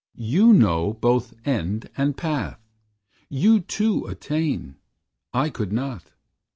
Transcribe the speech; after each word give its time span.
You 0.15 0.51
know 0.51 0.93
both 0.93 1.35
End 1.45 1.91
and 1.95 2.17
Path. 2.17 2.57
You, 3.29 3.59
too, 3.59 4.07
attain. 4.07 4.77
I 5.31 5.51
could 5.51 5.71
not. 5.71 6.05